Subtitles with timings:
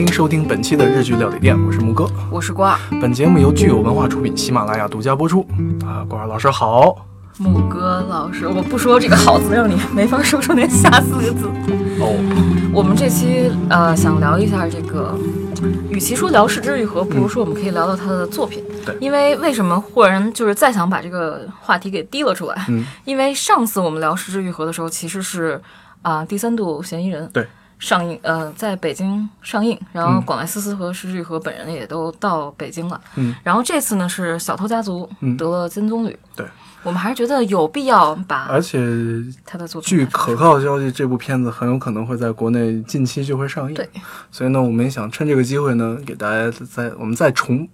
[0.00, 2.10] 欢迎收听本期的日剧料理店，我是木哥。
[2.30, 5.46] 我是瓜儿，本节目由具有文化出品，喜马拉雅独家播出。
[5.84, 7.06] 啊，瓜儿老师好。
[7.36, 11.50] 木哥老师，我不说这个“好”字，让你没法说出那下四个字。
[12.00, 12.16] 哦，
[12.72, 15.14] 我们这期呃想聊一下这个，
[15.90, 18.64] 与其说聊失之愈合，不如说我们可以聊聊他的作品。
[18.86, 22.64] 对因为为什么忽然就是再想把这个话题给提了出来？
[22.70, 25.60] 嗯，因为上次我们聊失之愈合的时候，其实是
[26.00, 27.46] 啊、第三度嫌疑人对
[27.80, 33.00] 上映，呃，在北京上映，然后嗯广濑丝丝和石之愈合本人也都到北京了。
[33.16, 36.14] 嗯，然后这次呢是小偷家族嗯得了金棕榈。
[36.36, 36.46] 对，
[36.82, 38.78] 我们还是觉得有必要把而且
[39.44, 43.74] 他的作品据可靠消息，这部片子很有可能会在国内近期就会上映。
[43.74, 43.88] 对，
[44.30, 47.66] 所以呢，我们也想趁这个机会呢，给大家再我们再重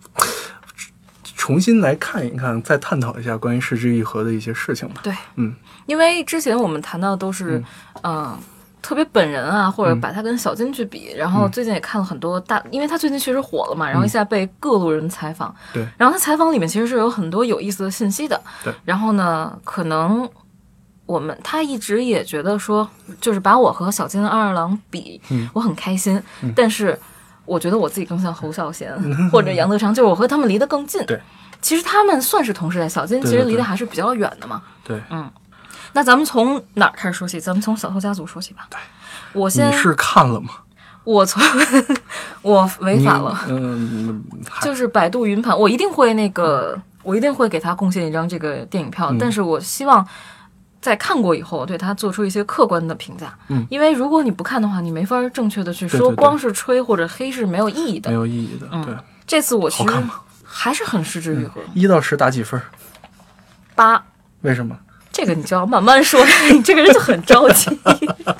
[1.36, 5.00] 重新来看一看，再探讨一下关于失之愈合的一些事情吧。
[5.02, 5.54] 对，嗯，
[5.86, 7.62] 因为之前我们谈到的都是，
[8.02, 8.36] 嗯、
[8.86, 11.12] 特别本人啊，或者嗯把他跟小金去比。
[11.16, 15.52] 然后最近也看了很多大，因为他最近确实火了嘛，然后一下被各路人采访。
[15.96, 18.40] 然后他采访里面其实是有很多有意思的信息的。
[18.62, 20.28] 对，然后呢，可能
[21.04, 22.88] 我们他一直也觉得说，
[23.20, 26.22] 就是把我和小金二郎比，嗯我很开心，
[26.54, 26.96] 但是。
[27.44, 28.92] 我觉得我自己更像侯孝贤
[29.30, 31.00] 或者杨德昌，就是我和他们离得更近。
[31.06, 31.16] 对，
[31.60, 34.60] 其实他们算是同时代，小金其实离得还是比较远的嘛。
[34.82, 35.00] 对，
[35.96, 37.40] 那咱们从哪儿开始说起？
[37.40, 38.66] 咱们从小偷家族说起吧。
[38.68, 38.78] 对，
[39.32, 40.50] 我先你，是看了吗？
[41.04, 41.42] 我从
[42.42, 44.22] 我违法了，嗯，
[44.60, 50.06] 就是百度云盘，我一定会那个，我一定会给他贡献一张这个电影票，嗯但是我希望。
[50.78, 53.36] 在看过以后，对他做出一些客观的评价。
[53.48, 58.14] 嗯，因为如果你不看的话，你没法正确的去说，光是吹或者黑是没有意义的没。
[58.14, 58.68] 有意义的。
[58.84, 58.94] 对，
[59.26, 59.92] 这次我其实
[60.44, 61.60] 还是很失之愈合。
[61.74, 62.60] 一到十打几分？
[63.74, 64.00] 八，
[64.42, 64.78] 为什么？
[65.16, 66.22] 这个你就要慢慢说，
[66.52, 67.70] 你这个人就很着急。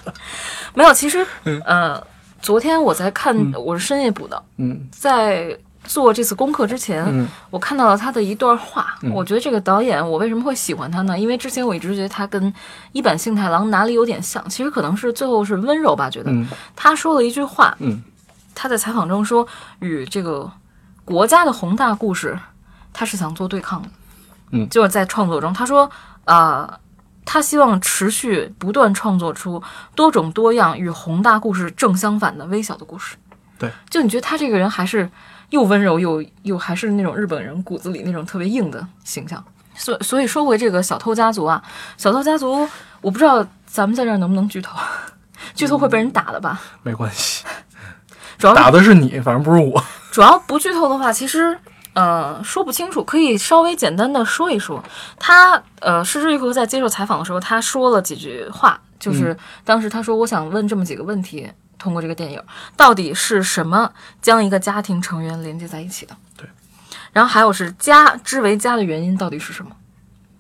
[0.77, 1.27] 没有，其实，
[1.65, 1.99] 呃，
[2.43, 8.99] 昨天我在看，我是深夜补的，嗯在做这次功课之前，嗯我看到了他的一段话。
[9.15, 11.19] 我觉得这个导演，我为什么会喜欢他呢？
[11.19, 12.53] 因为之前我一直觉得他跟
[12.93, 16.11] 一坂幸太郎哪里有点像，其实可能是最后是温柔吧。
[16.11, 18.03] 觉得、嗯他说了一句话，嗯
[18.55, 19.49] 他在采访中说，
[19.79, 20.51] 与这个
[21.07, 22.39] 国家的宏大故事，
[22.93, 23.89] 他是想做对抗的。
[24.51, 25.91] 嗯就是在创作中，他说，
[26.27, 26.79] 啊、
[27.25, 29.63] 他希望持续不断创作出
[29.95, 33.17] 多种多样与宏大故事正相反的微小的故事。
[33.59, 35.09] 对，就你觉得他这个人还是
[35.51, 39.43] 又温柔又又还是那种日本人骨子里那种特别硬的形象。
[39.75, 41.63] 所所以说回这个小偷家族啊，
[41.97, 42.69] 小偷家族，
[43.01, 44.77] 我不知道咱们在这儿能不能剧透，
[45.55, 46.61] 剧透会被人打的吧？
[46.83, 47.45] 没关系，
[48.39, 49.85] 主要打的是你，反正不是我。
[50.11, 51.59] 主要不剧透的话，其实
[51.97, 54.85] 呃说不清楚，可以稍微简单的说一说。
[55.19, 59.35] 他呃，失之愈合在接受采访的时候，他说了几句话，就是
[59.65, 62.39] 当时他说：“我想问这么几个问题，通过这个电影，
[62.77, 63.91] 到底是什么
[64.21, 66.47] 将一个家庭成员连接在一起的？”对。
[67.15, 69.71] 然后还有是家之为家的原因到底是什么？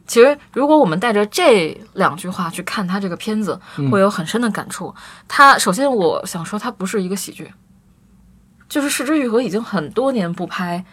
[0.06, 3.58] 其实，如果我们带着这两句话去看他这个片子，
[3.90, 4.94] 会有很深的感触。
[5.26, 7.50] 他首先，我想说，它不是一个喜剧，
[8.68, 10.84] 就是失之愈合已经很多年不拍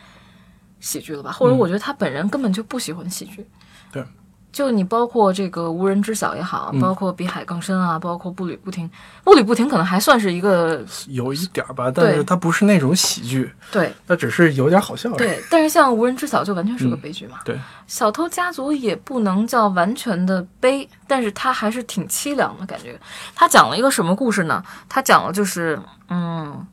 [0.84, 1.32] 喜剧了吧？
[1.32, 3.48] 或者我觉得他本人根本就不喜欢喜剧。
[3.92, 4.04] 对，
[4.52, 8.90] 就你包括这个无人知晓也好，包括比海更深啊，包括步履不停，
[9.24, 15.10] 步履不停可能还算是一个有一点儿吧，但是它不是那种喜剧，对它只是有点好笑。
[15.14, 17.40] 对，但是像无人知晓就完全是个悲剧嘛。
[17.46, 17.58] 对，
[17.88, 23.00] 小偷家族也不能叫完全的悲，但是它还是挺凄凉的感觉。
[23.34, 24.62] 他讲了一个什么故事呢？
[24.90, 25.80] 他讲了就是，
[26.10, 26.66] 嗯，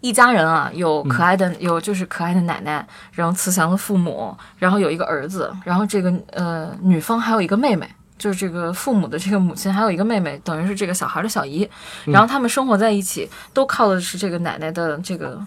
[0.00, 7.88] 一家人啊，有可爱的、有就是可爱的奶奶，然后慈祥的父母，然后有一个儿子，然后这个呃女方还有一个妹妹。
[8.18, 11.66] 就是这个父母的这个母亲，还有一个妹妹，等于是这个小孩的小姨，
[12.04, 15.40] 然后他们生活在一起，都靠的是这个奶奶的这个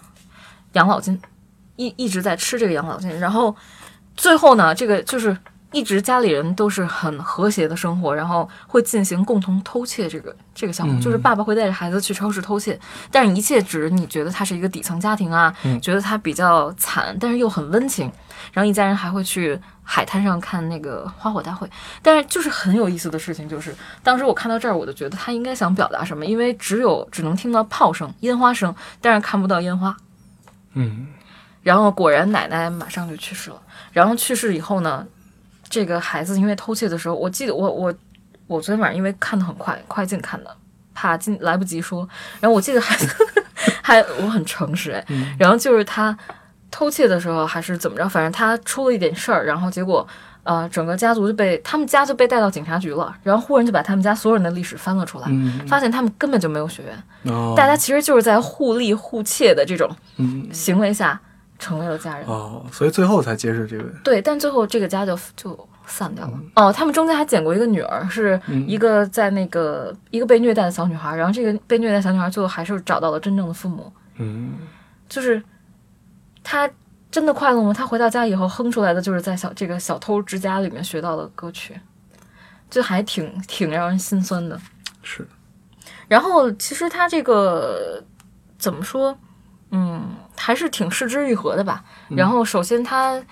[0.72, 1.16] 养老金，
[1.76, 3.54] 一一直在吃这个养老金，然后
[4.16, 5.38] 最后呢，这个就是
[5.74, 12.78] 一直家里人都是很和谐的生活，然后会进行共同偷窃这个这个项目，就是爸爸会带着孩子去超市偷窃，
[13.10, 18.10] 但是一切只你觉得他是一个底层家庭啊，觉得他比较惨，但是又很温情，
[18.52, 21.68] 然后一家人还会去海滩上看那个花火大会，
[22.00, 29.96] 但是就是很有意思的事情就是，当时我看到这儿，我就觉得他应该想表达什么，因为只有只能听到炮声、烟花声，但是看不到烟花。
[30.74, 31.08] 嗯
[31.62, 33.56] 然后果然奶奶马上就去世了。
[33.90, 35.06] 然后去世以后呢，
[35.74, 37.92] 这个孩子因为偷窃的时候，我记得我我
[38.46, 40.56] 我昨天晚上因为看的很快，快进看的，
[40.94, 42.08] 怕进来不及说。
[42.38, 43.08] 然后我记得孩子
[43.82, 45.04] 还我很诚实哎，
[45.36, 46.16] 然后就是他
[46.70, 50.06] 偷窃的时候还是怎么着，反正他出了一点事儿，然后结果
[50.44, 61.20] 呃，整个家族就被他们家就被带到警察局了，然后忽然就把他们家所有人的历史翻了出来，嗯，发现他们根本就没有血缘，哦，大家其实就是在互利互窃的这种嗯行为下
[61.64, 62.26] 成为了家人。
[62.26, 66.38] 哦，所以最后才揭示这个，对，但最后这个家就就散掉了。
[66.56, 74.54] 哦，他们中间还捡过一个女儿，是一个在那个一个被虐待的小女孩，然后这个被虐待小女孩最后还是找到了真正的父母，嗯，
[75.08, 75.42] 就是
[76.42, 76.68] 她
[77.10, 77.72] 真的快乐吗？
[77.72, 81.80] 她回到家以后哼出来的就是在小这个小偷之家里面学到的歌曲，
[82.68, 84.60] 就还挺挺让人心酸的。
[85.02, 85.26] 是，
[86.08, 88.02] 然后其实他这个
[88.58, 89.16] 怎么说，
[89.70, 90.02] 嗯，
[90.36, 91.82] 还是挺失之愈合的吧。
[92.08, 93.22] 然后首先他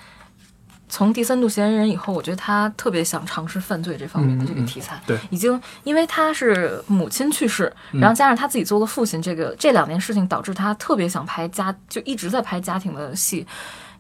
[0.89, 5.01] 从第三度嫌疑人以后，我觉得他特别想尝试犯罪这方面的这个题材。
[5.07, 13.47] 对，已经因为他是母亲去世，然后加上他自己做了父亲，这个这两件事情导致他特别想拍家，就一直在拍家庭的戏。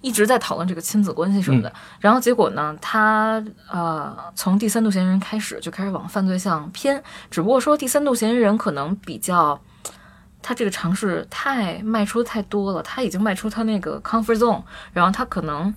[0.04, 3.40] 一直在讨论这个亲子关系什么的，然后结果呢，他
[3.70, 7.00] 呃从第三度嫌疑人开始就开始往犯罪向偏，
[7.30, 9.60] 只不过说第三度嫌疑人可能比较，
[10.42, 14.62] 他这个尝试太迈出太多了，他已经迈出他那个 comfort zone，
[14.92, 15.72] 然后他可能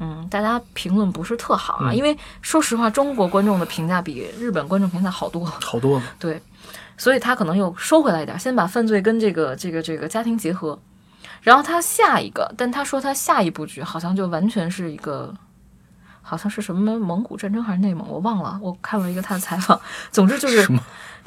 [0.00, 6.40] 嗯大家评论不是特好啊，因为说实话，中国观众的评价比日本观众评价好多了，好多了，对，
[6.96, 10.78] 所以他可能又收回来一点，先把犯罪跟这个这个这个家庭结合。
[11.42, 15.32] 然后他下一个，但他说他下一部剧好像就完全是一个，
[16.20, 18.58] 好像是什么蒙古战争还是内蒙，我忘了。
[18.60, 19.80] 我看了一个他的采访，
[20.10, 20.68] 总之就是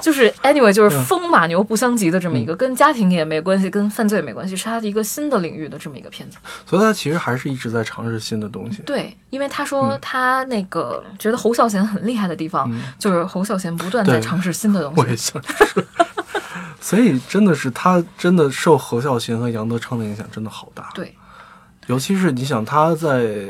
[0.01, 6.38] 就是 anyway 就是风马牛不相及的这么一个，跟家庭也没关系，跟犯罪也没关系，是他的一个新的领域的这么一个片子。
[6.66, 8.81] 所以他其实还是一直在尝试新的东西。
[8.84, 15.01] 对，因为他说他那个觉得侯孝贤很厉害的地方，就是侯孝贤不断在尝试新的东西。
[15.01, 15.84] 我也想说。
[16.81, 21.13] 所以真的是他真的受侯孝贤和杨德昌的影响真的好大，对，
[21.88, 23.50] 尤其是你想他在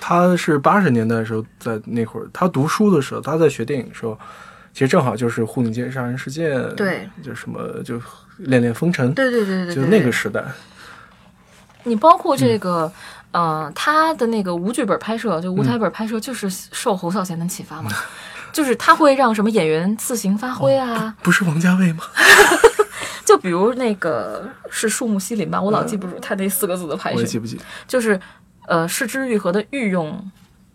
[0.00, 4.18] 他是八十年代的时候，在那会儿他读书的时候，他在学电影的时候，
[4.72, 8.00] 其实正好就是牯岭街杀人事件，对，就什么就
[8.38, 10.42] 恋恋风尘，对对对对，就那个时代。
[11.84, 12.92] 你包括这个，
[13.32, 17.90] 呃，他的那个无剧本拍摄，就无台本拍摄，就是受侯孝贤的启发嘛。
[18.52, 21.14] 就是他会让什么演员自行发挥啊？
[21.22, 22.04] 不是王家卫吗？
[23.24, 27.18] 就比如那个是树木希林吧，我老记不住他那四个字的排序。
[27.18, 27.60] 我记不记？
[27.86, 28.20] 就是
[28.66, 30.30] 呃，失之愈合的御用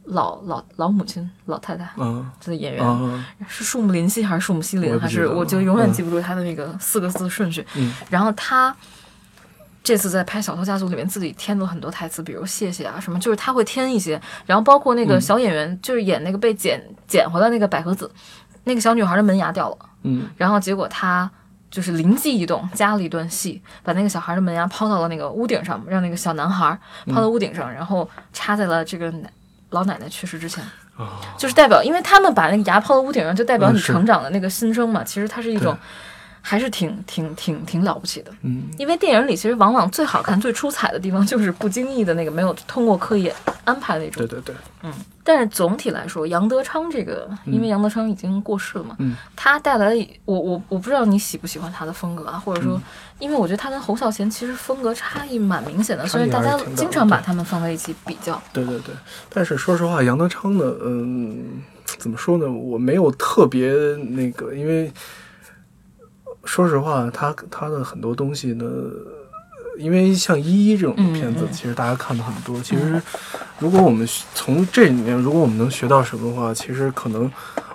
[0.05, 4.99] 老老老母亲老太太嗯的演员、嗯是树木林希还是树木希林？
[4.99, 7.65] 还是我就永远记不住他的那个四个字顺序。
[7.75, 8.75] 嗯然后他。
[9.87, 14.19] 这次在拍《小偷家族》里面，自己添了很多台词，比如谢谢啊什么，就是他会添一些。
[14.47, 18.09] 然后包括那个小演员，就是演那个被捡捡回来那个百合子，
[18.63, 21.29] 那个小女孩的门牙掉了，嗯然后结果他
[21.69, 26.75] 就是灵机一动，加了一段戏，把那个小孩的门牙抛到了那个屋顶上，让那个小男孩
[27.13, 29.31] 抛到屋顶上，然后插在了这个奶
[29.69, 30.63] 老奶奶去世之前。
[30.97, 35.03] 哦就是代表，因为他们把那个牙抛到屋顶上，就代表你成长的那个新生嘛。
[35.03, 35.77] 其实它是一种，
[36.47, 38.31] 还是挺挺挺挺了不起的。
[38.43, 43.31] 嗯因为电影里其实往往最好看、最出彩的地方，就是不经意的那个没有通过刻意
[43.63, 44.27] 安排那种对。
[44.27, 44.93] 对对，嗯
[45.23, 52.79] 但是总体来说，杨德昌这个，因为杨德昌已经过世了嘛，嗯他带来的我我我不知道你喜不喜欢他的风格啊，或者说，
[53.17, 58.39] 因为我觉得他跟侯孝贤其实风格差异蛮明显的，所以大家经常把他们放在一起比较。
[58.53, 58.93] 对对对，
[59.33, 61.63] 但是说实话，杨德昌呢，嗯，
[61.97, 62.47] 怎么说呢？
[62.47, 63.71] 我没有特别
[64.11, 64.91] 那个，因为
[66.45, 68.65] 说实话，他他的很多东西呢，
[69.77, 72.61] 因为像《一一》这种片子，其实大家看的很多。
[72.61, 73.01] 其实，
[73.59, 77.29] 如果我们从这里面，如果我们能学到什么的话，其实可能，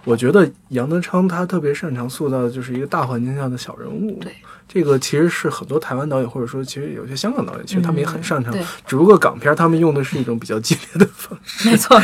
[0.05, 4.19] 我觉得杨德昌他特别擅长塑造的就是一个大环境下的小人物。
[4.21, 4.33] 对，
[4.69, 8.57] 这个其实是很多台湾导演，或者说其实有些香港导演，其实他们也很擅长。
[8.57, 12.00] 嗯，只不过港片他们用的是一种比较激烈的方式，没错，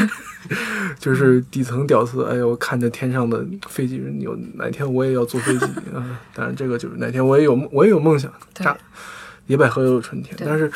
[0.98, 2.24] 就是底层屌丝。
[2.24, 6.18] 哎呦，看着天上的飞机，有哪天我也要坐飞机 啊！
[6.34, 8.32] 当然，这个就是哪天我也有我也有梦想。
[8.54, 8.76] 对炸
[9.46, 10.70] 野百合也有春天，但是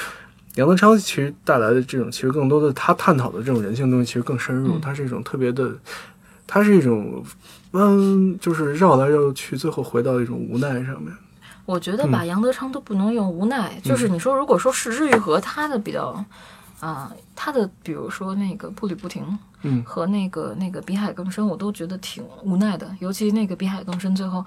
[0.55, 4.75] 杨德昌其实带来的这种，其实更多的他探讨的这种人性东西，其实更深入。
[4.75, 5.73] 嗯它是一种特别的，
[6.47, 7.25] 它是一种
[7.73, 11.13] 嗯，就是绕来绕去，最后回到一种无奈上面。
[11.67, 16.25] 我觉得嗯把杨德昌都不能用无奈，就是你说如果说失之愈合，他的比较
[16.81, 24.45] 啊、他的比如说那个步履不停，嗯和那个那个比海更深，我都觉得挺无奈的，尤其那个比海更深最后。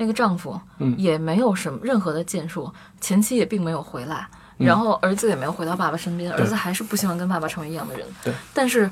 [0.00, 8.06] 那个丈夫嗯也没有什么任何的建树，前妻也并没有回来，嗯然后儿子也没有回到爸爸身边，对儿子还是不希望跟爸爸成为一样的人。
[8.22, 8.88] 对，但是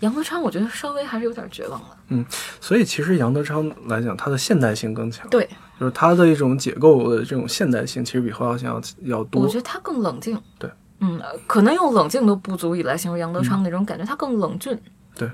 [0.00, 1.96] 杨德昌，我觉得稍微还是有点绝望了。
[2.08, 2.26] 嗯
[2.60, 5.24] 所以其实杨德昌来讲，他的现代性更强。
[5.28, 9.56] 对，就是他的一种解构的这种现代性，其实比侯耀祥要要多我觉。
[9.56, 10.36] 得他更冷静。
[10.58, 10.68] 对，
[11.04, 14.78] 嗯，呃可能用冷静都不足以来形容杨德昌那种感觉，他更冷峻。
[15.14, 15.30] 对，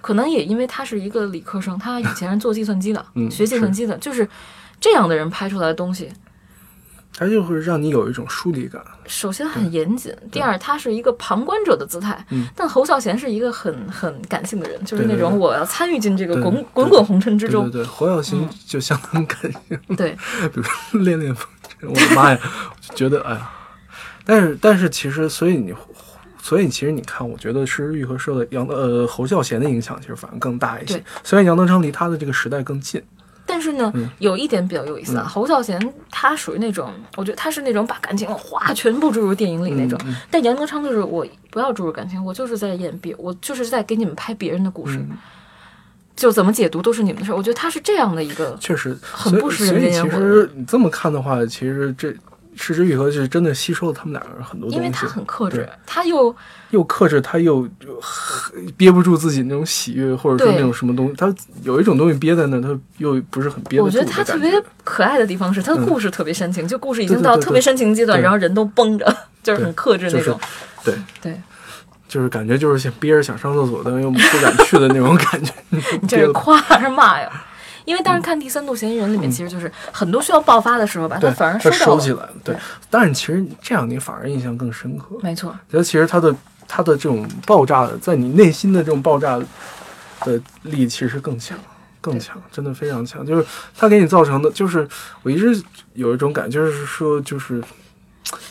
[0.00, 4.28] 可能也因为他是一个理科生，他以前是做计算机的，嗯学计算机的，就是
[4.80, 6.10] 这样的人拍出来的东西，
[7.16, 8.82] 他就会让你有一种疏离感。
[9.06, 12.24] 首先很严谨，第二他是一个旁观者的姿态。
[12.30, 17.70] 嗯但侯孝贤是一个很很感性的人，就是那种我要参与进这个滚滚滚红尘之中。
[17.70, 20.12] 对侯耀行就相当感性，对
[20.52, 21.46] 比如说恋恋风
[21.78, 22.38] 尘，我的妈呀，
[22.94, 23.50] 觉得哎呀，
[24.30, 25.74] 但是但是其实，所以你。
[26.42, 30.94] 所以其实你看，我觉得施之玉和受的杨呃侯孝贤的影响其实反而更大一些。
[30.94, 31.04] 对。
[31.22, 33.00] 虽然杨德昌离他的这个时代更近，
[33.44, 34.08] 但是呢，嗯。
[34.20, 35.78] 有一点比较有意思啊，侯孝贤
[36.10, 45.10] 他属于那种，我觉得他是那种把感情哗全部注入电影里那种，嗯但杨德昌就是我不要注入感情，我就是在演别，我就是在给你们拍别人的故事，嗯。
[46.16, 47.36] 就怎么解读都是你们的事儿。
[47.36, 52.14] 我觉得他是这样的一个，确实很不食人间烟火实你这么看的话，其实这
[52.56, 56.34] 施之玉和是真的吸收了他们两个人很多东西，因为他很克制，他又
[56.70, 57.68] 又克制，他又
[58.76, 63.98] 憋不住自己那种喜悦，或者说那种什么东西，他有一种东西憋在那，他又不是很憋得住我觉。
[63.98, 64.50] 得他特别
[64.84, 70.40] 可爱的地方是他的故事特别煽情，就故事已经到特别煽情阶段，对然后人都绷着，就是很克制那就是种。
[70.84, 71.40] 对，对，
[72.08, 75.52] 就是感觉就是想憋着想上厕所，但又不敢去的那种感觉。
[76.02, 77.30] 你这是夸还是骂呀？
[77.90, 81.86] 因为当时看《第三度嫌疑人》里面，其实就是很多需要爆发的时候，把它对，反而他收。
[81.86, 82.32] 收起来了。
[82.44, 85.18] 对对，但是其实这样你反而印象更深刻。
[85.22, 86.32] 没错，觉得其实他的
[86.68, 89.40] 他的这种爆炸的，在你内心的这种爆炸
[90.20, 91.58] 的力其实更强，
[92.00, 93.26] 更强，真的非常强。
[93.26, 93.44] 就是
[93.76, 94.88] 他给你造成的，就是
[95.24, 95.60] 我一直
[95.94, 97.60] 有一种感觉，就是说，就是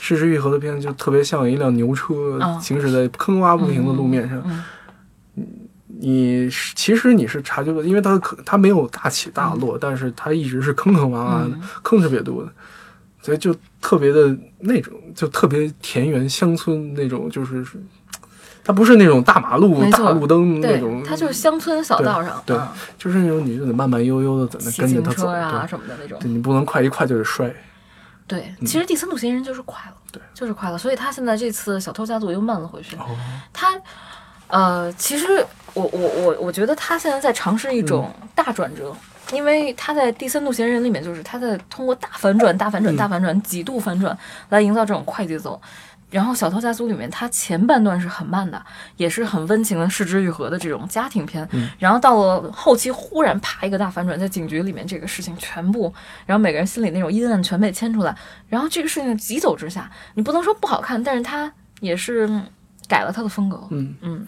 [0.02, 4.44] 失之愈合的片子就特别像一辆牛车啊行驶在坑洼不平的路面上。
[4.46, 4.62] 嗯
[6.02, 11.62] 你是其实你是察觉不到，因为它的坑它没有大起大落，但是它一直是坑坑洼洼的，嗯。
[11.84, 12.50] 坑特别多的，
[13.22, 17.66] 所以就特别的那种，就特别田园乡村那种，就是
[18.64, 26.20] 它不是那种大马路大路灯那种，，它就是乡村小道上，对啊就是那种你就得慢慢悠悠的在那跟着它走，自行车呀，什么的那种。
[26.20, 27.54] 对你不能快一快就得摔，
[28.28, 30.78] 对，其实《第三度嫌疑人》就是快了，对，就是快了。
[30.78, 32.96] 所以他现在这次《小偷家族》又慢了回去。
[32.98, 33.18] 哦，
[33.52, 33.70] 他，
[34.48, 35.26] 呃，其实
[35.74, 38.96] 我我我我觉得他现在在尝试一种大转折，
[39.32, 44.18] 因为他在《第三度嫌疑人》里面，就是他在通过大反转、大反转、大反转、几度反转
[44.50, 45.62] 来营造这种快节奏。
[46.10, 48.60] 然后《小偷家族》里面，它前半段是很慢的，
[48.98, 51.48] 也是很温情的失之愈合的这种家庭片。
[51.78, 55.94] 然后到了后期，忽然啪一个大反转，在警局里面这个事情全部，
[56.26, 58.16] 然后每个人心里那种阴暗全被牵出来。
[58.48, 62.44] 然后这个事情急走直下，你不能说不好看，但是它也是嗯
[62.88, 63.68] 改了他的风格。
[63.70, 64.26] 嗯嗯，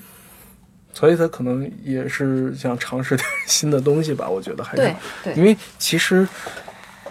[0.93, 6.27] 所以他可能也是想尝试点新的东西吧，我觉得还是对对因为其实，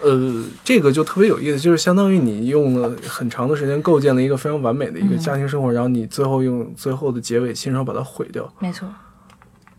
[0.01, 8.51] 呃，这个就特别有意思，就是相当于你用了很长的时间构建了一个非常完美的一个嗯家庭生活，然后你最后用最后的结尾亲手把它毁掉。
[8.59, 8.87] 没错。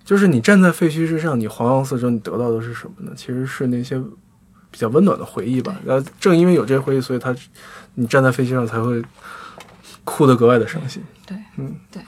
[0.05, 3.13] 就是你站在废墟之上，你环望四周，你得到的是什么呢？
[3.17, 3.97] 其实是那些
[4.71, 5.81] 比较温暖的回忆吧。
[5.87, 7.35] 然后正因为有这些回忆，所以他
[7.95, 9.01] 你站在废墟上才会
[10.03, 11.01] 哭得格外的伤心。
[11.25, 12.03] 对，嗯，对。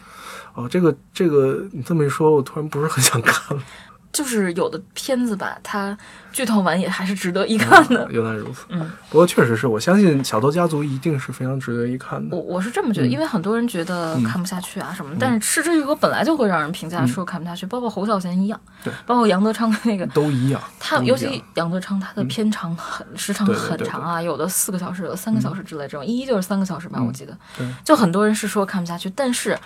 [0.54, 3.62] 哦，这个这个，你这么一说，我突然不是很想看了。
[4.14, 5.98] 就是有的片子吧，它
[6.30, 8.06] 剧透完也还是值得一看的。
[8.12, 8.64] 原来如此。
[8.68, 12.40] 嗯，不过确实是我相信《小偷家族》一定是非常值得一看的我。
[12.40, 20.06] 我是这么觉得，嗯因为很多人觉得嗯看不下去啊什么的，但是《失之愈合》本来就会让人评价说看不下去，包括侯孝贤一样，对，包括杨德昌的那个。
[20.06, 27.36] 都一样，他样尤其杨德昌，他的片长很、时长对对对很长啊，有的四个小时，有的三个小时之类这种，一一就是三个小时吧，嗯我记得。
[27.58, 29.58] 对就很多人是说看不下去，但是，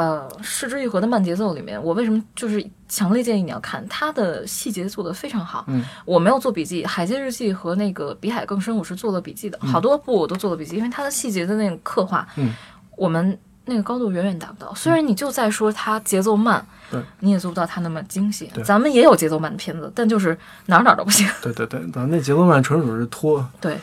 [0.00, 3.86] 呃，《失之愈合》的慢节奏里面，我为什么就是强烈建议你要看？
[3.86, 5.62] 它的细节做得非常好。
[5.68, 12.54] 嗯，我没有做笔记，《海街日记》和那个《比海更深》我是做了笔记的，好多部我都做了笔记，因为它的细节的那种刻画，嗯，
[12.96, 14.74] 我们那个高度远远达不到。
[14.74, 18.64] 虽然你就在说它节奏慢，对，你也做不到它那么精细对。
[18.64, 21.28] 咱们也有节奏慢的片子，但就是哪儿哪儿都不行。
[21.42, 23.76] 对对对，咱那节奏慢纯属是拖对，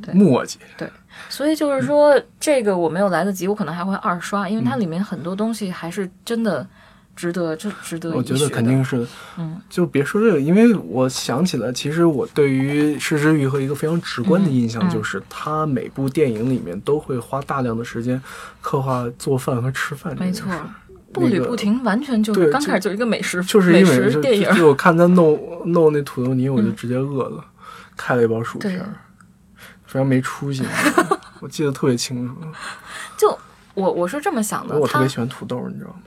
[0.00, 0.54] 对磨叽。
[1.28, 6.66] 所以就是说，这个我没有来得及，我可能还会二刷，因为它里面很多东西还是真的
[7.16, 9.06] 值得，就值得我觉得肯定是的。
[9.38, 18.20] 嗯，就别说这个，因为我想起来，其实我对于失之愈合一个非常直观的印象就是，他每部电影里面都会花大量的时间
[18.60, 20.50] 刻画做饭和吃饭这没错
[21.10, 24.56] 步履不停，完全就是刚开始就是一个美食，就是美因为就食电影就。
[24.56, 27.42] 就我看他弄弄那土豆泥，我就嗯直接饿了，
[27.96, 28.94] 开了一包薯片儿，
[29.88, 30.64] 非常没出息。
[31.40, 32.34] 我记得特别清楚，
[33.18, 33.36] 就
[33.74, 36.02] 我我是这么想的，我特别喜欢土豆，你知道吗？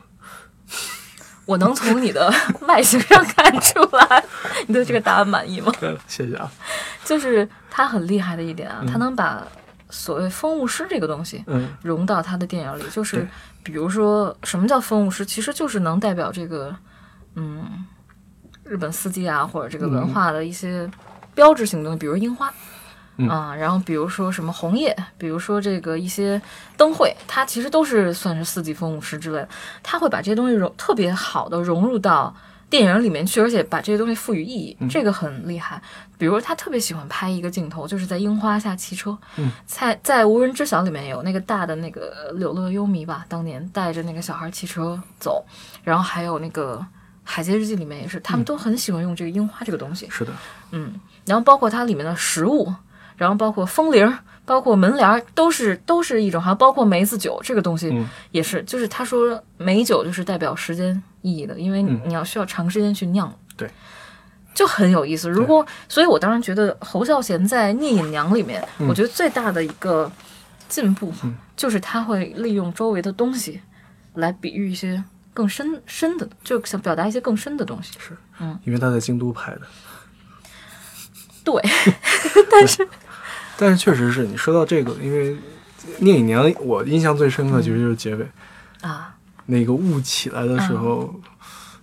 [1.45, 2.31] 我能从你的
[2.67, 4.23] 外形上看出来，
[4.67, 5.73] 你对这个答案满意吗？
[5.79, 6.49] 对了，谢谢啊。
[7.03, 9.45] 就是他很厉害的一点啊，他能把
[9.89, 13.27] 所谓风物诗这个东西嗯，融到他的电影里，就是
[13.63, 16.73] 比如说什么叫风物诗，其实就是能代表这个
[17.35, 17.85] 嗯
[18.63, 20.89] 日本四季啊，或者这个文化的一些
[21.33, 22.53] 标志性的东西，比如樱花。
[23.21, 26.41] 嗯啊，然后比如说什么红叶，比如说这个一些
[26.75, 29.49] 灯会，它其实都是算是四季风物诗之类的。
[29.83, 32.35] 它会把这些东西融特别好的融入到
[32.69, 35.81] 电影里面去，而且把这些东西赋予意义，这个很厉害。
[36.17, 39.17] 比如他特别喜欢拍一个镜头，就是在樱花下骑车。
[39.37, 45.43] 嗯，在在无人知晓里面有那个大的那个柳乐优弥吧，当年带着那个小孩骑车走，
[45.83, 46.85] 然后还有那个
[47.23, 50.07] 海街日记里面也是，他们都很喜欢用这个樱花这个东西。
[50.09, 50.31] 是的，
[50.71, 50.93] 嗯，
[51.25, 52.71] 然后包括它里面的食物，
[53.17, 58.09] 然后包括风铃儿，包括门帘儿，都是都是一种，还有包括梅子酒这个东西嗯。
[58.31, 63.69] 也是，就是他说美酒就是代表时间意义的，因为你你要需要长时间去酿，对，
[64.53, 65.29] 就很有意思。
[65.29, 70.11] 如果，所以我当时觉得侯孝贤在《聂隐娘》里面，我觉得最大的一个
[70.67, 71.13] 进步
[71.55, 73.61] 就是他会利用周围的东西
[74.15, 75.03] 来比喻一些
[75.33, 77.93] 更深深的，就想表达一些更深的东西。
[77.99, 78.57] 是，嗯。
[78.63, 79.61] 因为他在京都拍的。
[81.43, 81.61] 对，
[82.51, 82.87] 但是
[83.57, 85.31] 但是确实是你说到这个，因为
[85.99, 88.27] 《聂隐娘》，我印象最深刻其实就是结尾、
[88.81, 91.13] 啊，那个雾起来的时候，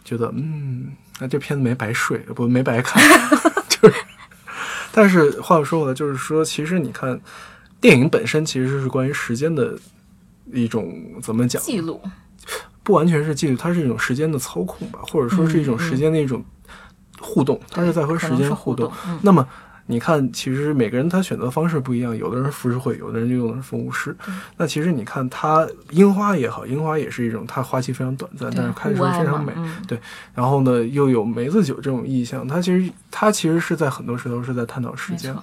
[0.05, 3.03] 觉得嗯，那这片子没白睡，不没白看，
[3.69, 3.95] 就是。
[4.91, 7.21] 但是话又说回来，就是说，其实你看，
[7.81, 9.79] 电影本身其实是关于时间的
[10.53, 11.62] 一种怎么讲？
[11.62, 12.00] 记录。
[12.83, 16.43] 不完全是记录，它是一种时间的操控吧，或者说是一种时间的一种
[17.21, 18.91] 互动，它是在和时间互动。
[19.07, 19.47] 嗯、那么
[19.87, 24.15] 你看，其实每个人他选择方式不一样，有的人浮世绘，有的人就用的是风物诗。
[24.57, 29.53] 那其实你看，它樱花也好，樱花也是一种，它花期非常短暂，但是开的时候非常美。
[29.57, 29.99] 嗯、对，
[30.35, 35.35] 然后呢，又有梅子酒这种意象，它其实它其实是在很多时候是在探讨时间，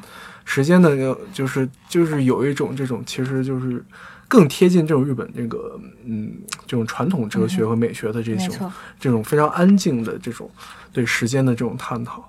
[0.43, 3.83] 时间的就是就是有一种这种，其实就是。
[4.27, 6.33] 更贴近这种日本这个嗯
[6.65, 10.49] 这种传统哲学和美学的这种、这种非常安静的这种
[10.95, 12.23] 对时间的这种探讨。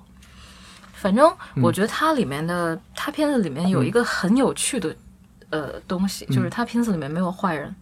[0.92, 4.90] 反正我觉得它里面的、嗯、它片子里面有一个很有趣的、
[5.50, 7.72] 嗯、呃东西，就是它片子里面没有坏人，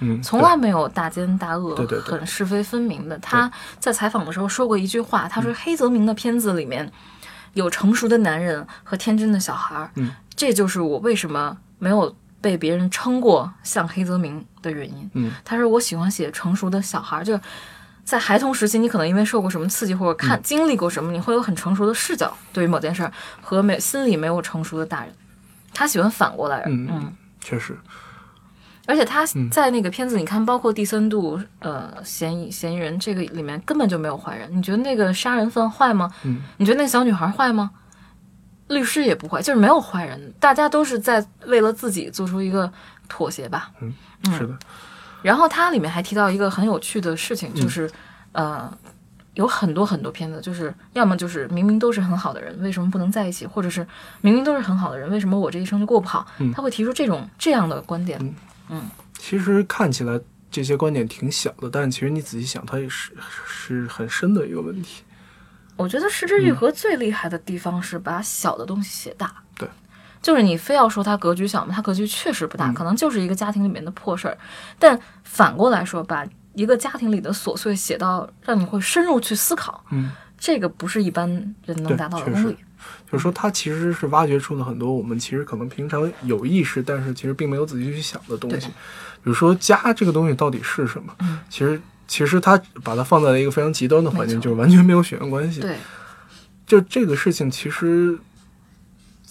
[0.00, 3.16] 嗯，从来没有大奸大恶，对对对，很是非分明的。
[3.18, 6.90] 他在采访的时候说过一句话，他说黑泽明的片子里面
[7.52, 12.14] 有成熟的男人和天真的小孩，嗯，这就是我为什么没有。
[12.42, 17.38] 被别人称过像黑泽明的原因，嗯，他说我喜欢写成熟的小孩，就
[18.04, 25.14] 在孩童时期，你可能因为受过什么刺激或者看、嗯、经历过什么，你会有很成熟的视角对于某件事儿，和没心里没有成熟的大人，
[25.72, 27.78] 他喜欢反过来，嗯嗯，确实，
[28.86, 36.12] 而且他在那个片子，你看，包括第三度，呃，嫌疑嫌疑人这个里面根本就没有坏人，你觉得那个杀人犯坏吗？
[36.24, 37.70] 嗯，你觉得那个小女孩坏吗？
[38.68, 42.70] 律师也不坏，就是没有坏人，大家都是在为了自己做出一个
[43.08, 43.70] 妥协吧。
[43.80, 43.94] 嗯，
[44.36, 44.58] 是的。
[45.22, 47.86] 然后它里面还提到一个很有趣的事情，就是、
[48.32, 48.78] 嗯、呃，
[49.34, 53.46] 有很多很多片子，就是要么就是明明都是很好的人，为什么不能在一起？
[53.46, 53.86] 或者是
[54.20, 56.26] 明明都是很好的人，为什么我这一生就过不好？
[56.38, 58.18] 嗯、他会提出这种这样的观点。
[58.20, 58.34] 嗯
[58.70, 60.18] 嗯，其实看起来
[60.50, 63.12] 这些观点挺小的，但其实你仔细想，它也是
[63.46, 65.02] 是很深的一个问题。
[65.76, 69.34] 我觉得失之愈合最厉害的地方是把小的东西写大。
[69.56, 69.68] 对，
[70.22, 74.38] 就是你非要说他格局小嘛，他格局确实不大，嗯、可能就是一个家庭里面的破事儿。
[74.78, 81.28] 但反过来说，把一个家庭里的琐碎写到让你会深入去思考，嗯，这个不是一般
[81.66, 82.56] 人能达到的功力。
[83.10, 88.68] 就是说，他其实是挖掘出了很多我们其实可能平常有意识，但是其实并没有仔细去想的东西。
[88.68, 91.14] 比如说，家这个东西到底是什么？
[91.18, 91.80] 嗯，其实。
[92.08, 95.60] 其实他把它放在了一个非常极端的环境，就是完全没有血缘关系。
[95.60, 95.78] 对，
[96.66, 98.18] 就这个事情，其实，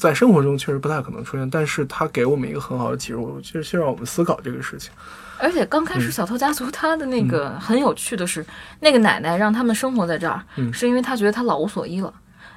[0.02, 4.92] 在生活中确实不太可能出现，但是它给我们一个很好的启示，就是让我们思考这个事情。
[5.38, 8.44] 而且刚开始小偷家族，他的那个很有趣的是，
[8.80, 12.12] 那个奶奶让他们生活在这儿，嗯是因为她觉得她老无所依了。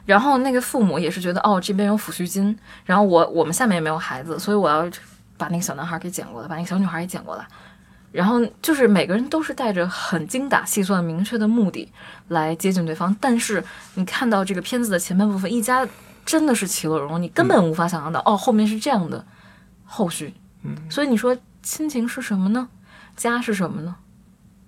[0.06, 4.88] 然后那个父母也是觉得，哦，这边有抚恤金，然后我我们下面也没有孩子，所以我要
[5.36, 7.46] 把那个小男孩给捡过来，把那个小女孩也捡过来。
[8.10, 11.90] 然后就是每个人都是带着很精打细算、明确的目的
[12.28, 13.62] 来接近对方，但是
[13.94, 15.84] 你看到这个片子的前半部分，一家
[16.24, 19.24] 真的是其乐融融，你根本无法想象到、哦，后面是这样的
[19.84, 20.34] 后续。
[20.62, 22.68] 嗯，所以你说亲情是什么呢？
[23.16, 23.96] 家是什么呢？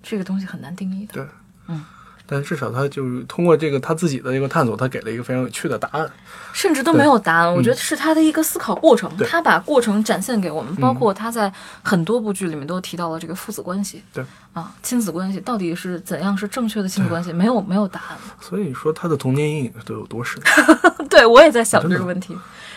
[0.02, 1.14] 这个东西很难定义的。
[1.14, 1.26] 对，
[1.68, 1.84] 嗯。
[2.26, 6.10] 但至少他就是通过这个他自己的一个探索，他给了一个非常有趣的答案，
[6.52, 7.54] 甚至都没有答案。
[7.54, 9.26] 我觉得是他的一个思考过程，对。
[9.28, 14.24] 他把过程展现给我们，包括他在很多部剧里面都提到了这个父子关系，对。
[14.52, 18.18] 啊，亲子关系到底是怎样是正确的亲子关系，没有没有答案。
[18.40, 20.42] 所以说他的童年阴影都有多深？
[21.10, 22.36] 对我也在想这个问题，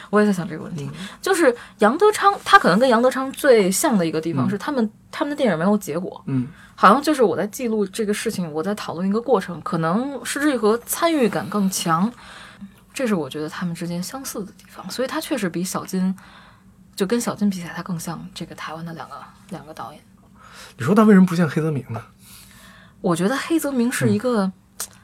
[0.10, 0.90] 我也在想这个问题。
[1.22, 12.12] 就是杨德昌，他可能跟杨德昌最像的一个地方是，他们他们的电影没有结果，嗯，好像就是我在记录这个事情，我在讨论一个过程，可能失之愈合参与感更强，
[12.94, 14.90] 这是我觉得他们之间相似的地方。
[14.90, 16.16] 所以他确实比小金，
[16.96, 19.16] 就跟小金比起来，他更像这个台湾的两个
[19.50, 20.02] 两个导演。
[20.78, 22.02] 你说他为什么不像黑泽明呢？
[23.02, 24.52] 我觉得黑泽明是一个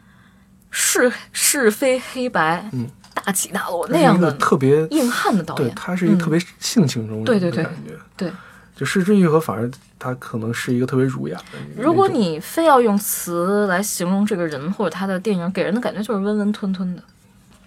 [0.70, 5.76] 是是非黑白、嗯大起大落那样的特别，硬汉的导演对演。
[5.76, 7.92] 他是一个特别性情中人对对对的感觉。
[8.16, 8.32] 对，
[8.76, 11.58] 就失之愈合反而他可能是一个特别儒雅的。
[11.82, 17.02] 如果你非要用词来形容这个人或者他的电影，给人的感觉就是温温吞吞的，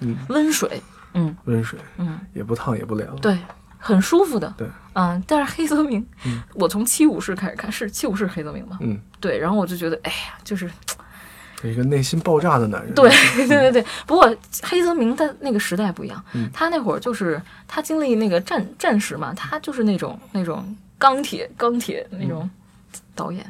[0.00, 0.80] 嗯温水，
[1.14, 3.38] 嗯温水，嗯，也不烫也不凉，对，
[3.78, 4.52] 很舒服的。
[4.56, 8.78] 对，嗯，但是黑泽明，嗯我从七武士开始看，是七武士黑泽明吗？
[8.80, 10.70] 嗯，对，然后我就觉得，哎呀，就是
[11.64, 12.92] 一个内心爆炸的男人。
[12.94, 16.48] 对 对对对，不过黑泽明的那个时代不一样，嗯。
[16.52, 22.48] 他那会儿就是他经历那个战战时嘛，他就是那种那种钢铁钢铁那种
[23.14, 23.44] 导演，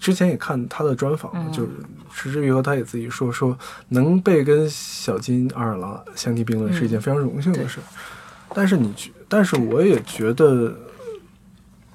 [0.00, 1.50] 之前也看他的专访，嗯。
[1.52, 1.70] 就是
[2.14, 7.80] 石之愈合他也自己说说，能被跟小金二郎相提并论是一件非常荣幸的事。
[8.54, 10.76] 但是你觉，但是我也觉得，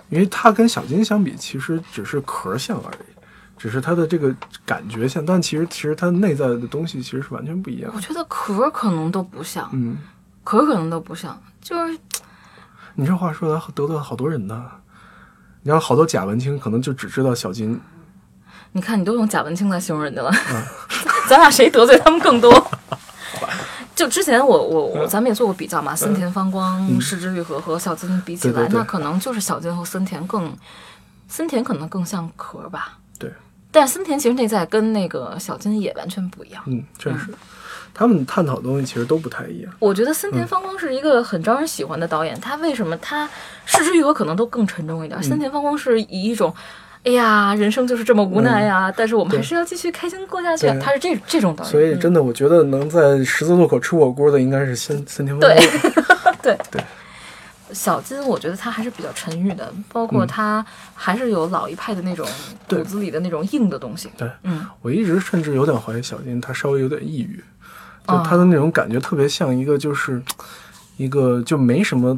[0.10, 3.17] 因为他跟小金相比，其实只是壳像而已，
[3.58, 4.34] 只是他的这个
[4.66, 8.00] 感觉像，但其实其实他内在的东西其实是完全不一样我。
[8.00, 9.98] 觉得壳可能都不像，嗯，
[10.44, 11.98] 壳可能都不像，就是
[12.96, 14.66] 你这话说的得罪了好多人呢。
[15.64, 17.80] 你看，好多假文青可能就只知道小金，
[18.72, 20.64] 你看你都用贾文清来形容人家了，嗯
[21.28, 22.52] 咱俩谁得罪他们更多？
[23.96, 30.56] 就之前我我我咱们也做过比较嘛，森田芳光、嗯失之愈合和小金比起来，对对对那可能就是小金和森田更，
[31.28, 33.00] 森田可能更像壳吧。
[33.18, 33.34] 对，
[33.78, 36.64] 但是森田其实内在跟那个小金也完全不一样。
[36.66, 37.28] 嗯，确实，
[37.94, 39.72] 他们探讨的东西其实都不太一样。
[39.78, 43.30] 我觉得森嗯田芳光是一个很招人喜欢的导演，他为什么他
[43.66, 46.54] 失之愈合可能都更沉重一点，嗯森田芳光是以一种。
[47.04, 48.92] 哎呀，人生就是这么无奈呀！
[48.98, 50.76] 但是我们还是要继续开心过下去啊。
[50.82, 55.56] 他是这这种导演，嗯所以真的，我觉得能在十字路口吃火锅的应该是森森田芳 对。
[56.42, 56.82] 对对
[57.78, 62.28] 小金，我觉得他还是比较沉郁的，包括嗯他还是有老一派的那种
[62.68, 64.10] 骨子里的那种硬的东西。
[64.18, 67.44] 对嗯，我一直甚至有点怀疑小金他稍微有点抑郁，
[68.08, 70.20] 就啊他的那种感觉特别像一个就是
[70.98, 72.18] 一个就没什么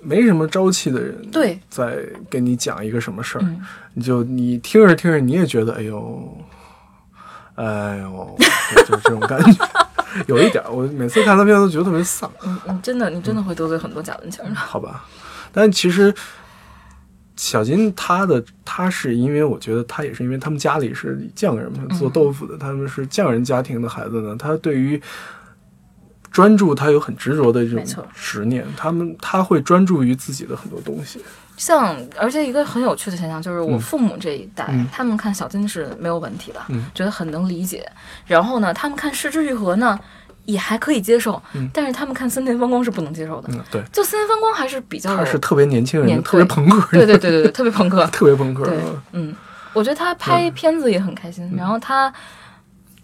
[0.00, 1.98] 没什么朝气的人，对，在
[2.30, 3.60] 跟你讲一个什么事儿，嗯
[3.94, 6.38] 你就你听着听着你也觉得哎呦，
[7.56, 8.36] 哎呦，
[8.86, 9.68] 就是这种感觉。
[10.26, 12.30] 有一点儿，我每次看他片子都觉得特别丧。
[12.44, 14.54] 嗯嗯，真的，你真的会得罪很多贾文清的。
[14.54, 15.04] 好吧，
[15.52, 16.14] 但其实
[17.36, 25.00] 小金他的他是因为我觉得他也是因为他们家里是匠人嘛，做豆腐的，他们是匠人家庭的孩子呢，他对于
[26.30, 31.20] 专注他有很执着的这种执念，他们他会专注于自己的很多东西。
[31.56, 37.88] 像，而且一个很有趣的现象就是，我嗯父母这一代，嗯他们看小金是没有问题的，嗯觉得很能理解。
[38.26, 39.98] 然后呢，他们看失之愈合呢，
[40.46, 43.48] 也还可以接受，嗯但是他们看森田芳光是不能接受的。
[43.92, 48.04] 就森田芳光还是比较，他是特别年轻人，特别朋克，对对对对对，特别朋克。
[48.12, 48.64] 特别朋克。
[48.64, 48.78] 对，
[49.12, 49.34] 嗯，
[49.72, 52.12] 我觉得他拍片子也很开心，然后他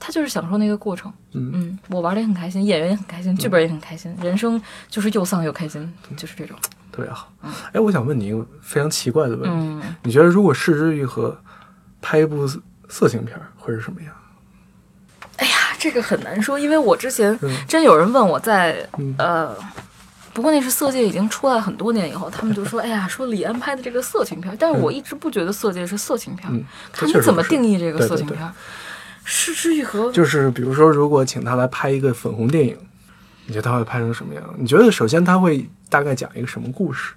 [0.00, 1.12] 他就是享受那个过程。
[1.32, 6.56] 嗯嗯，我玩的也很开心，演员也很开心，剧本也很开心，人生就是又丧又开心，就是这种。
[7.00, 7.32] 特别好。
[7.72, 11.36] 哎，我想问你一个非常奇怪的问题，嗯，你觉得如果失之愈合
[12.02, 12.46] 拍一部
[12.88, 14.12] 色情片会是什么样？
[15.36, 19.56] 哎呀，这个很难说，因为我之前嗯真有人问我在嗯呃。
[20.32, 28.52] 不过那是《色戒》已经出来很多年以后，他们就说：“哎呀，说李安拍的这个色情片。”但是我一直不觉得《色戒》是色情片儿，嗯，看你怎么定义这个色情片儿。
[29.24, 32.78] 失之愈合，就是比如说，如果请他来拍一个粉红电影，
[33.46, 34.42] 你觉得他会拍成什么样？
[34.58, 37.14] 你觉得首先他会大概讲一个什么故事？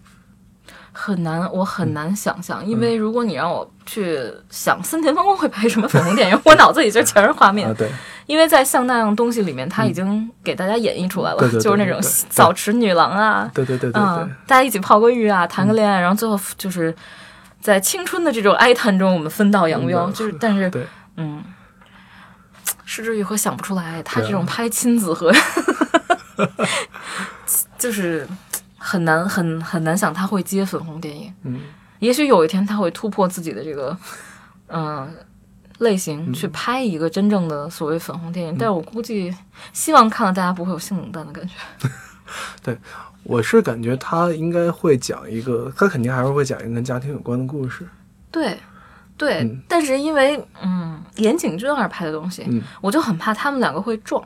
[0.95, 7.67] 很难，我嗯很难想象，因为如果你让我去想森田芳光会拍什么粉红电影，我脑子里就全是画面。
[7.69, 7.89] 啊，对，
[8.27, 16.95] 因为在像那样东西里面，他已经给大家演绎出来了，就是那种对对早池女郎啊，对对对对对嗯，大家一起泡个浴啊，谈个恋爱，然后最后就是
[17.59, 20.05] 在青春的这种哀叹中，我们分道扬镳。
[20.05, 20.71] 嗯就是，但是，
[21.17, 21.43] 嗯，
[22.85, 25.33] 失之愈合想不出来，他这种拍亲子和，
[27.77, 28.27] 就是
[28.77, 31.33] 很难很很难想他会接粉红电影。
[31.43, 31.61] 嗯，
[31.99, 33.97] 也许有一天他会突破自己的这个，
[34.67, 35.09] 嗯、
[35.79, 38.55] 类型，嗯去拍一个真正的所谓粉红电影。
[38.57, 39.33] 但是我估计，
[39.73, 41.53] 希望看了大家不会有性冷淡的感觉。
[42.63, 42.77] 对
[43.23, 47.87] 我是感觉他应该会讲一个，他肯定还是会讲一个跟家庭有关的故事。
[48.31, 48.57] 对，
[49.15, 54.23] 对，嗯但是因为嗯，岩井俊二拍的东西，嗯我就很怕他们两个会撞。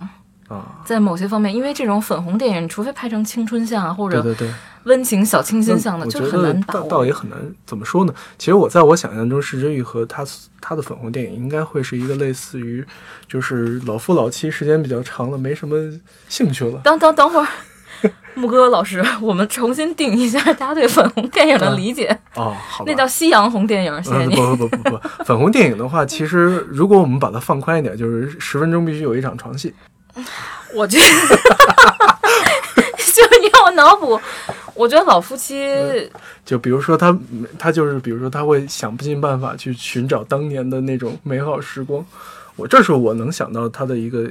[0.48, 4.54] 啊，在某些方面，因为这种粉红电影，除非拍成青春像啊，或者对对对，
[4.86, 7.06] 温情小清新像的，就很难把倒倒。
[7.06, 8.14] 也很难怎么说呢？
[8.38, 10.26] 其实我在我想象中，石之予和他
[10.62, 12.86] 他的粉红电影应该会是一个类似于，
[13.28, 15.76] 就是老夫老妻，时间比较长了，没什么
[16.30, 16.80] 兴趣了。
[16.82, 17.48] 等等等会儿，
[18.34, 22.90] 木哥老师，我们重新定一下大家对粉红电影的理解，哦，好吧。
[22.90, 24.02] 那叫夕阳红电影。
[24.02, 24.36] 谢谢呃，你。
[24.36, 29.74] 不不不不不，粉红电影的话，其实如果我们把它放宽一点，就是十分钟必须有一场床戏。
[30.74, 31.04] 我觉得，
[32.98, 34.20] 就是你让我脑补，
[34.74, 36.10] 我觉得老夫妻，
[36.46, 37.18] 就比如说他，
[37.58, 42.06] 他就是比如说他会想不尽办法去寻找当年的那种美好时光。
[42.56, 44.28] 我这时候我能想到他的一个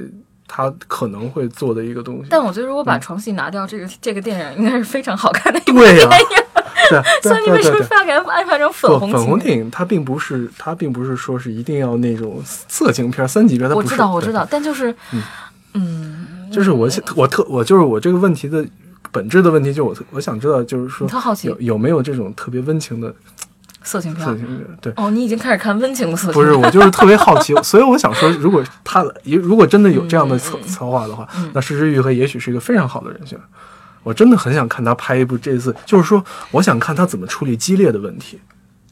[0.47, 2.27] 他可能会做的一个东西。
[2.29, 6.09] 但我觉得如果把床戏拿掉，这个这个电影应该是非常好看的一部、电影。
[7.21, 7.77] 所以你为什么。
[7.83, 13.87] 非要给它安排成粉，红粉红电影它并不是，它并不是说是一定要那种色情片、三级片，它不是。
[13.87, 15.21] 我知道，我知道，但就是嗯，
[15.77, 18.65] 嗯，就是我想我特我就是我这个问题的
[19.11, 23.13] 本质的问题，就我特我想知道，就是说你特好奇有有没有这种特别温情的
[23.83, 24.35] 色情片色。
[24.35, 24.77] 情片？
[24.81, 26.53] 对，哦，你已经开始看温情的色情不是。
[26.53, 33.39] 我就是特别好奇， 所以我想说，如果他如果真的有这样的策策划的话嗯，那石之玉和也许是一个非常好的人选。
[34.03, 38.39] 我真的很想看他拍一部这次，就是说，我想看他怎么处理激烈的问题。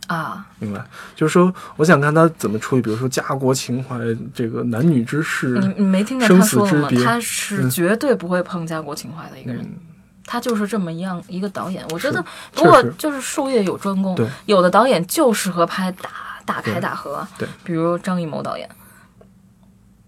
[0.08, 3.98] 啊，明白，就是说，我想看他怎么处理，比如说家国情怀，
[4.34, 6.90] 这个男女之事，你你没听见他说了吗？
[7.04, 7.70] 他是嗯。
[7.70, 9.62] 绝对不会碰家国情怀的一个人。
[9.64, 9.76] 嗯，
[10.26, 16.10] 他就是这么一样一个导演，我觉得，确不过就是术业有专攻，有的导演就适合拍大
[16.46, 18.70] 大开大合，对，比如张艺谋导演，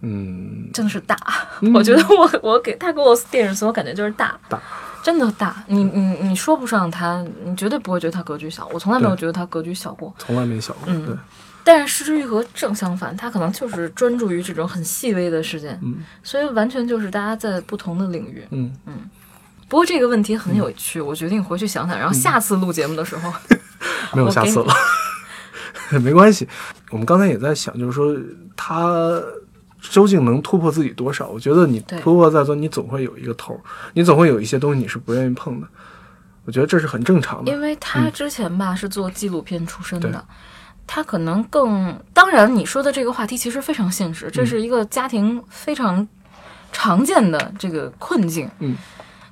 [0.01, 1.17] 嗯，真的是大。
[1.61, 1.73] 嗯。
[1.73, 4.61] 我觉得我我给他给我电影所有感觉就是大，大，
[5.07, 5.63] 真的大。
[5.67, 10.13] 你你你说不上他，你绝对不会觉得他格局小，我从来没有觉得他格局小过。
[10.17, 11.05] 从来没小过，嗯。
[11.05, 11.15] 对，
[11.63, 15.99] 但是失之愈合正相反，他可能就是专注于这种很细微的事件，嗯。
[16.23, 18.45] 所以完全就是大家在不同的领域。
[18.51, 18.69] 嗯。
[18.85, 19.09] 嗯，
[19.69, 23.31] 不过这个问题很有趣，我决定回去想想，然后下次录节目的时候，
[24.11, 24.73] 没有下次了，
[26.03, 26.45] 没关系。
[26.89, 28.13] 我们刚才也在想，就是说
[28.57, 29.21] 他
[29.89, 31.27] 究竟能突破自己多少？
[31.27, 33.59] 我觉得你突破再多，你总会有一个头儿，
[33.93, 35.67] 你总会有一些东西你是不愿意碰的。
[36.45, 37.51] 我觉得这是很正常的。
[37.51, 40.23] 因为他之前吧、是做纪录片出身的，
[40.85, 46.07] 他可能更当然你说的这个话题其实非常现实，这是一个家庭非常
[46.71, 48.49] 常见的这个困境。
[48.59, 48.75] 嗯。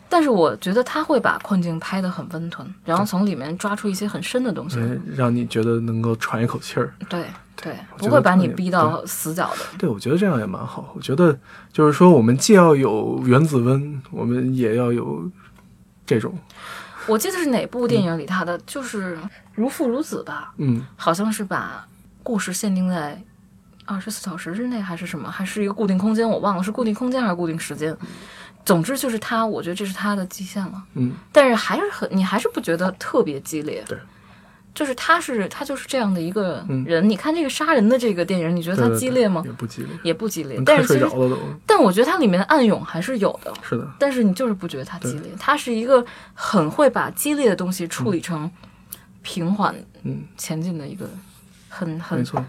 [0.08, 4.78] 但是我觉得他会把困境拍得很温吞，然后从里面抓出一些很深的东西
[5.15, 6.94] 让你觉得能够喘一口气儿。
[7.10, 7.26] 对
[7.65, 9.65] 对，不会把你逼到死角的。
[9.75, 10.93] 对，我觉得这样也蛮好。
[10.95, 11.36] 我觉得
[11.73, 15.28] 就是说，我们既要有原子温，我们也要有
[16.06, 16.38] 这种，
[17.08, 19.17] 我记得是哪部电影里他的，就是
[19.56, 21.84] 《如父如子》吧，嗯好像是把
[22.21, 23.19] 故事限定在
[23.86, 27.97] 二十四小时之内，还是什么，还是一个固定空间，我忘了是固定空间还是固定时间。
[28.63, 30.84] 总之就是他，我觉得这是他的极限了。
[30.95, 33.84] 嗯，但是还是很，你还是不觉得特别激烈。
[33.88, 33.95] 对，
[34.75, 37.09] 就是他是他就是这样的一个嗯人。
[37.09, 39.41] 你看这个杀人的这个电影，你觉得他对对对激烈吗？
[39.43, 41.09] 也不激烈，也不激烈但是其实。
[41.65, 43.51] 但我觉得它里面的暗涌还是有的。
[43.67, 48.51] 是的，但是你就是不觉得它激烈，它是一个很会把激烈的东西处理成
[49.23, 51.09] 平缓嗯，前进的一个
[51.69, 52.45] 很没很错。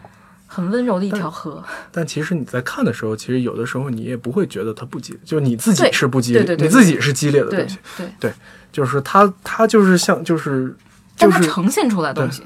[0.48, 1.62] 很温柔的一条河。
[1.90, 7.78] 但其实你在看的时候，其实有的时候你也不会觉得它不激烈，就是你自己是不激烈，对对对你自己是激烈的东西。
[7.96, 8.32] 对对，
[8.70, 10.74] 就是它，它就是像，就是
[11.16, 12.42] 但它呈现出来的东西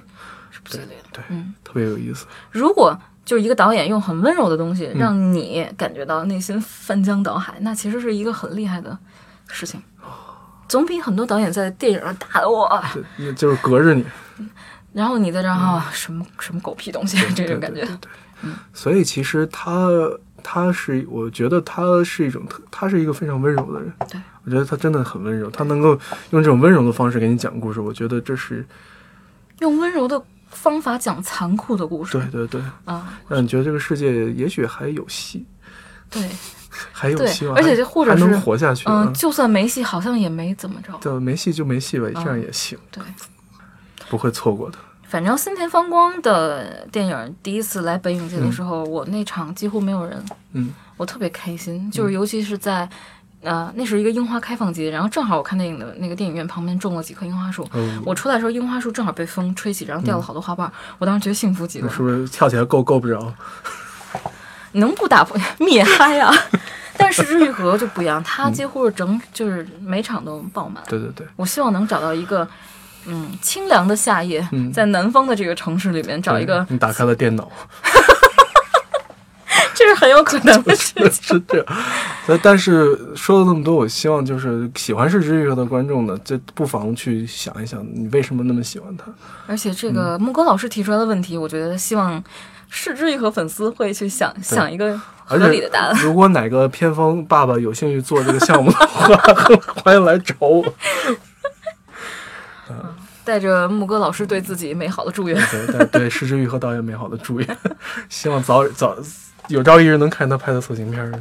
[0.50, 1.08] 是不激烈的。
[1.12, 2.26] 对，嗯，特别有意思。
[2.50, 8.96] 如果就是一个导演用很温柔的东西嗯让你感觉到内心翻江倒海，那其实是一个很厉害的
[9.48, 9.80] 事情。
[10.68, 12.68] 总比很多导演在电影上打的我，
[13.16, 14.04] 对，就是隔着你
[14.92, 17.96] 然后你在这儿啊什么什么狗屁东西 这种感觉对对。
[17.96, 18.08] 对
[18.42, 19.88] 对所以其实他
[20.42, 23.92] 他是，我觉得他是一种特，他是一个非常温柔的人。
[24.08, 25.88] 对，我觉得他真的很温柔，他能够
[26.30, 28.66] 用这种温柔的方式给你讲故事，我觉得这是
[29.58, 32.18] 用温柔的方法讲残酷的故事。
[32.18, 35.44] 对对对，啊，让你觉得这个世界也许还有戏，
[36.08, 36.26] 对，
[36.90, 38.88] 还有希望，而且这或者是还能活下去。
[38.88, 40.98] 嗯，就算没戏，好像也没怎么着。
[41.02, 43.04] 就没戏就没戏呗，这样嗯也行，对，
[44.08, 44.78] 不会错过的。
[45.04, 52.88] 反正森田芳光的电影第一次来北影节的时候，我那场几乎没有人，嗯我特别开心，就是尤其是在。
[53.42, 57.62] 呃，那是一个樱花开放季，然后正好我看电影的那个电影院旁边种了几棵樱花树。
[57.72, 61.86] 哦，我出来的时候，樱花树正好被风吹起，然后掉了好多花瓣，我当时觉得幸福极了。
[61.88, 63.32] 那是不是跳起来够够不着？
[64.72, 66.32] 能不打破 灭嗨啊？
[66.96, 70.84] 但是失之愈合就不一样，它几乎是整就是每场都爆满。
[70.86, 72.46] 对对对，我希望能找到一个，
[73.06, 77.50] 嗯，清凉的夏夜，嗯在南方的这个城市里面找一个，你打开了电脑，
[77.82, 78.19] 这
[79.90, 81.10] 是很有可能的事情。
[81.10, 81.66] 是这样。
[82.26, 89.04] 但但是说了那么多，我希望就是喜欢是之愈合的观众呢，这不妨去想一想，你为什么那么喜欢他？
[89.46, 92.22] 而且这个木哥老师提出来的问题，我觉得希望
[92.68, 95.96] 是之愈合粉丝会去想想一个合理的答案。
[96.02, 99.16] 如果哪个偏方爸爸有兴趣做这个项目的话，
[99.82, 100.64] 欢迎来找我。
[103.22, 105.36] 带着木哥老师对自己美好的祝愿。
[105.50, 107.58] 对对对，失之愈合导演美好的祝愿，
[108.08, 108.96] 希望早早
[109.50, 111.12] 有朝一日能看见他拍的色情片儿。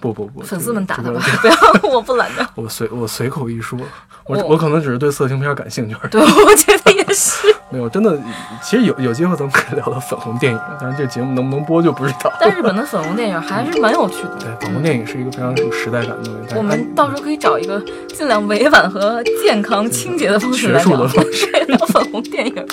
[0.00, 2.48] 不不不，粉丝们打他吧， 不要，我不拦着。
[2.54, 3.76] 我随我随口一说，
[4.26, 6.97] 我我我可能只是对色情片感兴趣而已，对，我觉得
[7.88, 8.18] 真的。
[8.62, 12.32] 其实有有机会咱们可以聊聊粉红电影， 但是这节目能不能播就不知道。
[12.40, 14.36] 但日本的粉红电影还是蛮有趣的。
[14.40, 16.54] 对，粉红电影是一个非常有时代感的东西。
[16.56, 20.82] 我们到时候可以找一个尽量委婉和健康、清洁的方式来
[21.68, 22.66] 聊粉红电影。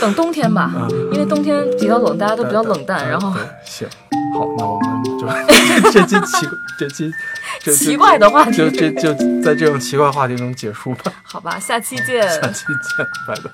[0.00, 3.32] 等冬天吧，啊，因为冬天比较冷，大家都比较冷淡，然后
[3.64, 3.86] 行，
[4.34, 5.02] 好，那我们
[5.84, 7.12] 就这期奇这期
[7.60, 12.20] 这奇怪的话题就这就在这种奇怪话题中结束吧，好吧，下期见。
[12.28, 12.64] 下期
[12.96, 13.50] 见，拜拜。